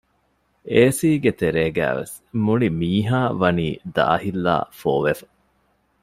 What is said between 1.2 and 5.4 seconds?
ތެރޭގައިވެސް މުޅި މީހާ ވަނީ ދާހިތްލާ ފޯވެފަ